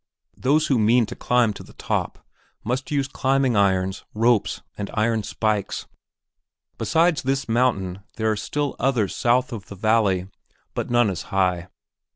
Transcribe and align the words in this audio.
Those 0.35 0.65
who 0.65 0.79
mean 0.79 1.05
to 1.05 1.15
climb 1.15 1.53
to 1.53 1.61
the 1.61 1.73
top 1.75 2.25
must 2.63 2.89
use 2.89 3.07
climbing 3.07 3.55
irons, 3.55 4.03
ropes, 4.15 4.63
and, 4.75 4.89
iron 4.95 5.21
spikes. 5.21 5.85
Besides 6.79 7.21
this 7.21 7.47
mountain 7.47 7.99
there 8.15 8.31
are 8.31 8.35
still 8.35 8.75
others 8.79 9.15
south 9.15 9.53
of 9.53 9.67
the 9.67 9.75
valley, 9.75 10.25
but 10.73 10.89
none 10.89 11.11
as 11.11 11.21
high. 11.29 11.67